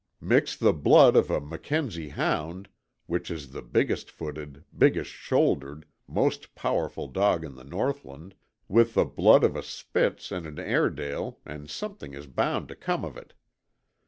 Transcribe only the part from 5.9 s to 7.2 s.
most powerful